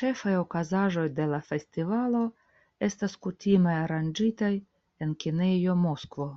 [0.00, 2.20] Ĉefaj okazaĵoj de la festivalo
[2.88, 4.52] estas kutime aranĝitaj
[5.08, 6.28] en kinejo Moskvo.